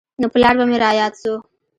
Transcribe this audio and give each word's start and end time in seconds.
نو 0.21 0.27
پلار 0.33 0.53
به 0.59 0.65
مې 0.69 0.77
راياد 0.83 1.13
سو. 1.21 1.33